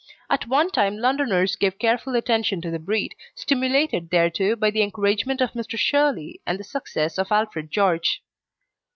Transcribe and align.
At 0.31 0.47
one 0.47 0.71
time 0.71 0.97
Londoners 0.97 1.55
gave 1.55 1.77
careful 1.77 2.15
attention 2.15 2.59
to 2.61 2.71
the 2.71 2.79
breed, 2.79 3.13
stimulated 3.35 4.09
thereto 4.09 4.55
by 4.55 4.71
the 4.71 4.81
encouragement 4.81 5.41
of 5.41 5.51
Mr. 5.51 5.77
Shirley 5.77 6.41
and 6.43 6.57
the 6.59 6.63
success 6.63 7.19
of 7.19 7.31
Alfred 7.31 7.69
George. 7.69 8.23